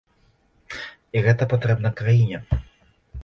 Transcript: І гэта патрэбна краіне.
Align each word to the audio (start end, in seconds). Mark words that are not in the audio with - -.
І 1.19 1.23
гэта 1.27 1.43
патрэбна 1.53 1.93
краіне. 1.99 2.37